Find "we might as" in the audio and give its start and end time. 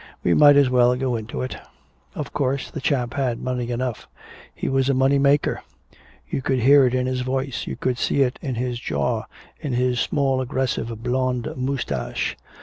0.23-0.67